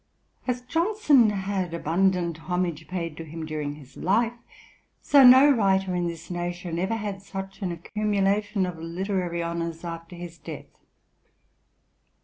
As 0.47 0.61
Johnson 0.63 1.29
had 1.29 1.75
abundant 1.75 2.39
homage 2.49 2.87
paid 2.87 3.15
to 3.17 3.23
him 3.23 3.45
during 3.45 3.75
his 3.75 3.95
life, 3.95 4.33
so 4.99 5.23
no 5.23 5.51
writer 5.51 5.93
in 5.93 6.07
this 6.07 6.31
nation 6.31 6.79
ever 6.79 6.95
had 6.95 7.21
such 7.21 7.61
an 7.61 7.71
accumulation 7.71 8.65
of 8.65 8.79
literary 8.79 9.43
honours 9.43 9.83
after 9.85 10.15
his 10.15 10.39
death. 10.39 10.79